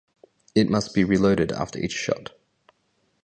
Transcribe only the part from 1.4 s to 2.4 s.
after each shot.